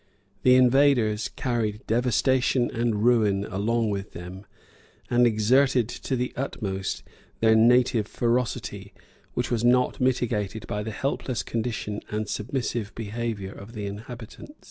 [0.41, 4.47] The invaders carried devastation and ruin along with them;
[5.11, 7.03] and exerted to the utmost
[7.39, 8.95] their native ferocity,
[9.35, 14.53] which was not mitigated by the helpless condition and submissive behavior of the inhabitants.